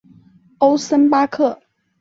[0.57, 1.61] 欧森巴克。